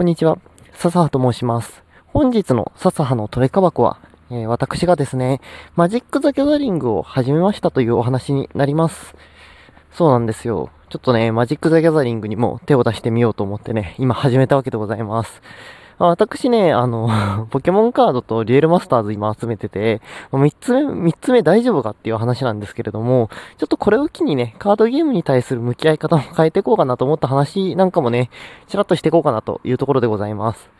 [0.00, 0.38] こんにちは。
[0.72, 1.84] 笹葉と申します。
[2.06, 3.98] 本日の笹葉のトレカ箱は、
[4.30, 5.42] えー私がですね、
[5.76, 9.14] マジック・ザ・ギャザリングを始めましたというお話になります。
[9.92, 10.70] そうなんですよ。
[10.88, 15.42] ちょっとね、マジック・ザ・ギャザリングにも手を出してみようと思ってね、今始めたわけでございます。
[16.06, 20.00] 私ね、あの、 ポケモンカードとデュエルマスターズ今集めてて、
[20.32, 23.28] 3つ目、3つ目大丈夫かっていう話なんですけれども、
[23.58, 28.30] ちょっとこれを機にね、カードゲームに対する向き合い方も変えていこうかなと思った話なんかもね、
[28.66, 30.70] ちらっとしていこうかなというところでございます。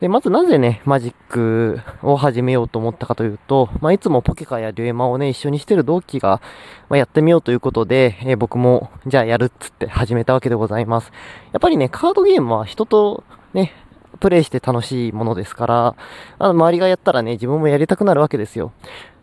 [0.00, 6.42] で、まずなぜね、マジックを始めようと思ったかというと、まあ、いつもポケカやデュエマをね、一緒にしてる同期が、
[6.90, 11.12] まあ、やってみようということで、えー僕も、じゃあやるっつって始めたわけでございます。
[11.52, 13.24] やっぱりね、カードゲームは人と
[13.54, 13.72] ね、
[14.16, 15.94] プレイして楽しいものですから、
[16.38, 18.72] あの、周りがやったらね、自分もやりたくなるわけですよ。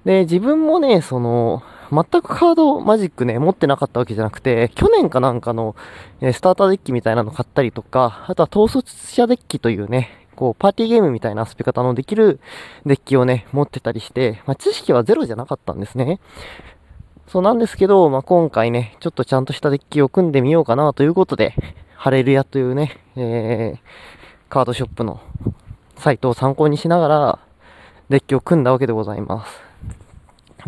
[0.06, 5.76] で、自分もね、その、全くカードマジックね、持ってなかったわけじゃなくて、去年かなんかの、
[6.22, 12.40] えスターターデッキみたいなの買ったりとか、あとは統率者デッキというね、こう、パーティーゲームみたいな遊び方のできる
[12.86, 16.20] デッキをね、持ってたりして、まあ、知識はゼロじゃなかったんですね。
[17.28, 21.56] そうなんですけど、まあ、今回ね、ちょっとちゃんとしたデッキを組んでみようかなということで、
[21.96, 23.80] ハレルヤというね、えー、
[24.54, 25.20] カードショップの
[25.98, 27.40] サイトを参考にしながら、
[28.10, 29.60] デッキを組んだわけでございます。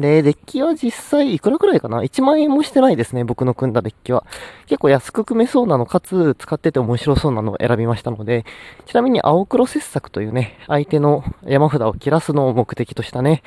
[0.02, 4.26] で、デッキは実際いくらくらいかな ?1 万円もしてないですね、僕の組んだデッキは。
[4.66, 8.44] 結構安く組めそうなの、かつ使ってて面白そうなのを選びましたので、
[8.88, 13.44] ちなみに青黒切削というね、相手の山札を切らすのを目的としたね、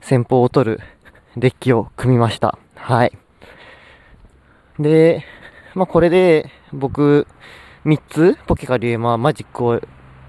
[0.00, 0.80] 戦法を取る
[1.36, 2.56] デッキを組みました。
[2.76, 3.12] はい。
[4.78, 5.26] で、
[5.74, 7.26] まあ、これで僕
[7.84, 9.80] 3つ、ポケカリュエマ、マジックを、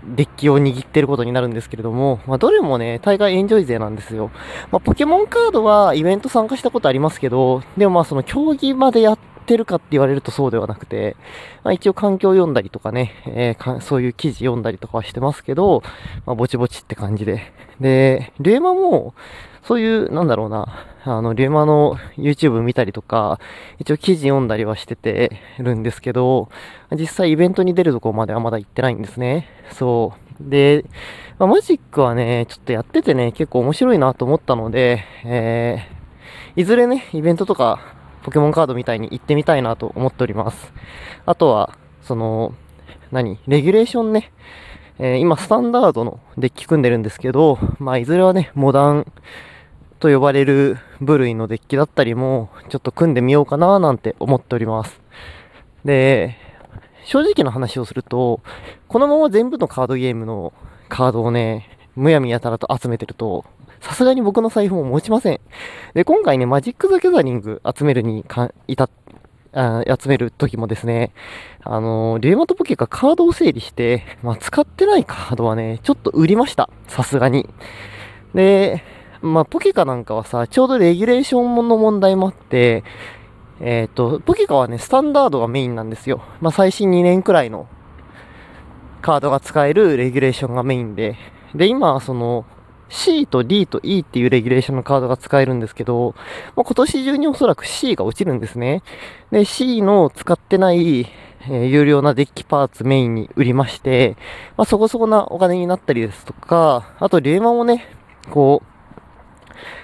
[0.05, 4.31] デッキを握ってることになるんですけれども、まあ、どれもね、大概エンジョイ勢なんですよ。
[4.71, 11.15] まあ、ポケモンカードはイベント参加したことありますけど、でもまあその競技までやっってるかって言われるとそうではなくて、
[11.63, 15.83] まあ、一応環境読んだりとかね、えーかそういう記事読んだりとかはしてますけど、
[16.25, 17.51] まあ、ぼちぼちって感じで。
[17.79, 19.13] で、リュエマも、
[19.63, 23.39] そういう、なんだろうな、あの、リュエマの YouTube 見たりとか、
[23.79, 26.49] 一応記事読んだりはしててるんですけど、
[26.91, 29.47] 実際イベントに出るとこまではまだ行ってないんですね。
[29.71, 30.49] そう。
[30.49, 30.85] で、
[31.39, 37.92] まあ、マジックはね、ちょっとやっててね、結構面白いなと思ったので、えー、いずれね、イベントとか、
[38.23, 40.73] ポケモンカードみたいに行ってみたいなと思っております。
[41.25, 42.53] あとは、その、
[43.11, 43.39] 何？
[43.47, 44.31] レギュレーションね。
[44.99, 49.11] えー今、スタンダードのデッキ組んでるんですけど、まあ、いずれはね、モダン
[49.99, 55.01] と呼ばれる部類のデッキだったりも、ちょっと組んでみようかななんて思っております。
[55.85, 56.37] で、
[57.05, 58.41] 正直な話をすると、
[58.87, 60.53] このまま全部のカードゲームの
[60.89, 63.45] カードをね、むやみやたらと集めてると、
[63.83, 65.41] さすがに僕の財布も持ちません。
[65.93, 68.89] で、今回ね、マジック・ザ・ギャザリング集めるにか、いた、
[69.51, 71.11] あ集める時もですね、
[71.63, 76.69] あのー、リューマとポケがカードを整理して、まあ、使ってないカードはね、ちょっと売りました。
[76.87, 77.49] さすがに。
[78.33, 78.83] で、
[79.21, 82.85] まあ、ポケカなんかはさ、ちょうどレギュレーションの問題もあって、
[83.59, 86.23] えっ、と、ポケカはね、スタンダードがメインなんですよ。
[86.39, 87.67] まあ、最新2年くらいの
[89.01, 91.17] カードが使えるレギュレーションがメインで。
[91.53, 92.45] で、今、その、
[92.93, 96.13] C と D と E っていうレギュレーションのカードが使えるんですけど、
[96.55, 98.83] まあ、今年中におそらく C が落ちるんですね。
[99.31, 104.15] で、C の使ってない、えー有料なデッキパーツメインに売りまして、
[104.55, 107.85] まあ、そこそこなお金になったりですとか、あと、リューマもね、
[108.29, 108.73] こう、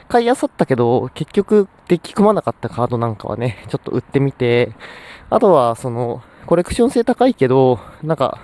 [0.08, 4.72] 買い漁ったけど、結局デッキ組まなかったカードなんかはね、ちょっと売ってみて、
[5.30, 8.40] あとは、その、コレクション性高いけど、なんか、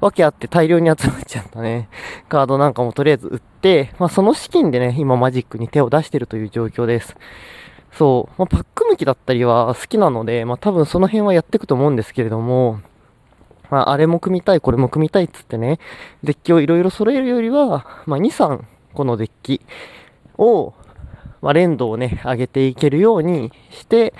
[0.00, 1.88] わけあって大量に集まっちゃったね、
[2.28, 7.16] カードなんかもとりあえず売って、まあその資金でね、今マジックに手を出してるという状況です。
[7.92, 12.80] そう、まあ、パック向きだったりは好きなので、まあ多分その辺はやっていくと思うんですけれども、
[13.70, 15.78] まああれも組みたい、これも組みたいっつってね、
[16.22, 18.62] デッキをいろいろ揃えるよりは、まあ2、3
[18.94, 19.60] 個のデッキ
[20.36, 20.74] を、
[21.40, 24.12] まあ連動をね、上げていけるようにして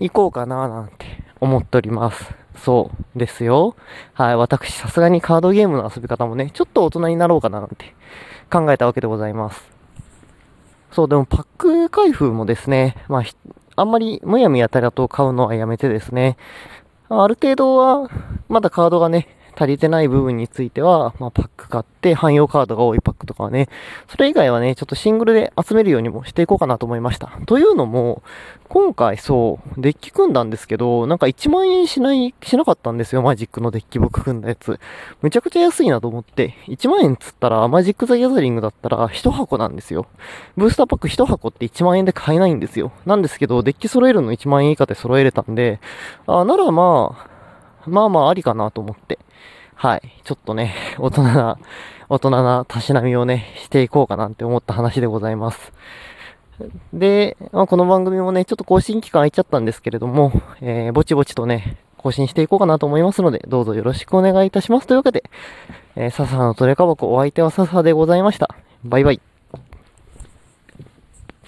[0.00, 1.06] いこうかななんて
[1.40, 2.37] 思っております。
[2.62, 3.76] そうですよ。
[4.14, 7.94] はい、私さすがにカードゲームの遊び方もね、ちょっと大人になろうかななんて
[8.50, 9.62] 考えたわけでございます。
[10.92, 13.22] そう、でもパック開封もですね、まあ、
[13.76, 16.36] あんまりむやみやたらと買うのはやめてですね、
[17.08, 18.10] ある程度は、
[18.48, 23.68] まだカードがね、足りてない部分については、まあ、パック買って、汎用カードが多いパックとかはね、
[24.08, 27.32] それ以外はね、ちょっとシングルで集めるようにもしていこうかなと思いました。
[27.46, 28.22] というのも、
[28.68, 34.78] 今回そう、デッキ組んだんですけど、なんか1万円しない、しなかったんですよ、マジックのデッキ僕組んだやつ。
[35.22, 40.06] むちゃくちゃ安いなと思って、1万円つったら、マジック・ザ・ギャザリングだったら1箱なんですよ。
[40.56, 42.92] ブースターパック1箱って1万円で買えないんですよ。
[43.06, 45.80] なんですけど、デッキ揃えるの1万円以下で揃えれたんで、
[46.26, 47.37] あならまあ、
[47.88, 49.18] まあまあありかなと思って。
[49.74, 51.58] はい、ちょっとね、 大人な、
[52.08, 55.72] 大人なたしなみをね、していこうかなって思った話でございます。
[56.92, 64.88] で、まあ、この番組もね、ちょっと更新期間空いちゃったんですけれども、えー、ぼちぼちとね、更新していこうかなと思いますので、どうぞよろしくお願いいたします。
[64.88, 65.22] というわけで、
[65.94, 68.54] えー、笹のトレカ箱お相手は笹でございました。
[68.84, 69.27] バイバイ。